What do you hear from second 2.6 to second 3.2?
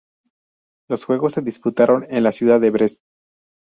Brest.